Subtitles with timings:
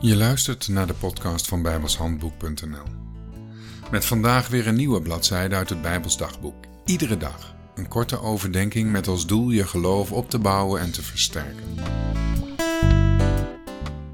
[0.00, 2.84] Je luistert naar de podcast van bijbelshandboek.nl.
[3.90, 6.64] Met vandaag weer een nieuwe bladzijde uit het Bijbels dagboek.
[6.84, 11.02] Iedere dag een korte overdenking met als doel je geloof op te bouwen en te
[11.02, 11.74] versterken.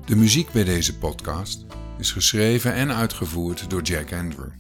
[0.05, 1.65] De muziek bij deze podcast
[1.99, 4.51] is geschreven en uitgevoerd door Jack Andrew.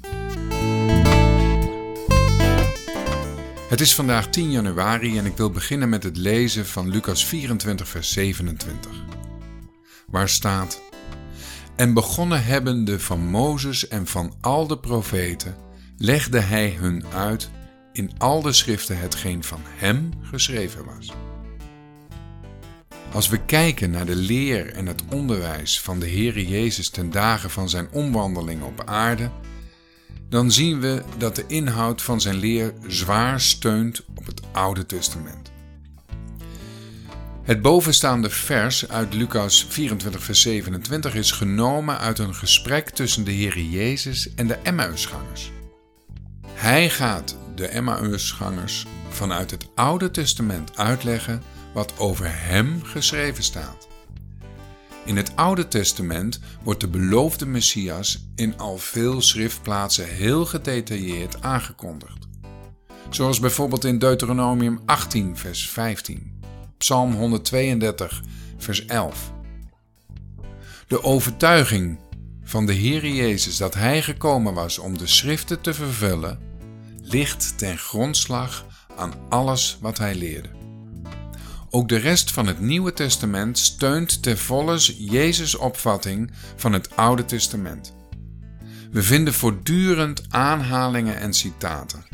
[3.68, 7.88] Het is vandaag 10 januari en ik wil beginnen met het lezen van Lucas 24,
[7.88, 8.90] vers 27.
[10.06, 10.80] Waar staat:
[11.76, 15.56] En begonnen hebbende van Mozes en van al de profeten,
[15.96, 17.50] legde hij hun uit
[17.92, 21.12] in al de schriften hetgeen van hem geschreven was.
[23.12, 27.50] Als we kijken naar de leer en het onderwijs van de Heere Jezus ten dagen
[27.50, 29.30] van zijn omwandeling op aarde,
[30.28, 35.41] dan zien we dat de inhoud van zijn leer zwaar steunt op het Oude Testament.
[37.42, 43.32] Het bovenstaande vers uit Lucas 24, vers 27 is genomen uit een gesprek tussen de
[43.32, 45.50] Heere Jezus en de Emmausgangers.
[46.48, 51.42] Hij gaat de Emmausgangers vanuit het Oude Testament uitleggen
[51.74, 53.88] wat over hem geschreven staat.
[55.04, 62.26] In het Oude Testament wordt de beloofde Messias in al veel schriftplaatsen heel gedetailleerd aangekondigd.
[63.10, 66.40] Zoals bijvoorbeeld in Deuteronomium 18, vers 15,
[66.82, 68.22] Psalm 132,
[68.56, 69.32] vers 11.
[70.86, 71.98] De overtuiging
[72.44, 76.38] van de Heer Jezus dat Hij gekomen was om de schriften te vervullen,
[77.02, 78.66] ligt ten grondslag
[78.96, 80.48] aan alles wat Hij leerde.
[81.70, 87.24] Ook de rest van het Nieuwe Testament steunt ten volle Jezus' opvatting van het Oude
[87.24, 87.94] Testament.
[88.90, 92.04] We vinden voortdurend aanhalingen en citaten.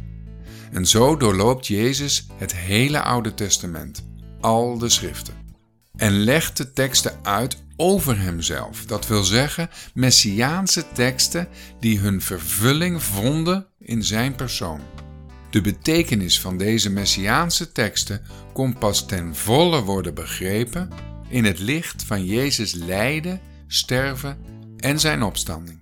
[0.73, 4.08] En zo doorloopt Jezus het hele Oude Testament,
[4.41, 5.35] al de schriften,
[5.97, 8.85] en legt de teksten uit over hemzelf.
[8.85, 11.49] Dat wil zeggen, messiaanse teksten
[11.81, 14.81] die hun vervulling vonden in zijn persoon.
[15.51, 20.89] De betekenis van deze messiaanse teksten kon pas ten volle worden begrepen
[21.29, 24.39] in het licht van Jezus lijden, sterven
[24.77, 25.81] en zijn opstanding.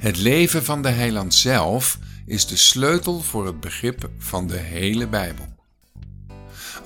[0.00, 5.08] Het leven van de heiland zelf is de sleutel voor het begrip van de hele
[5.08, 5.57] Bijbel.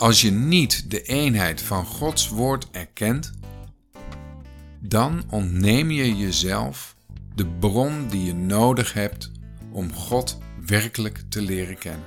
[0.02, 3.32] Als je niet de eenheid van Gods woord erkent,
[4.80, 6.96] dan ontneem je jezelf
[7.34, 9.30] de bron die je nodig hebt
[9.70, 12.04] om God werkelijk te leren kennen.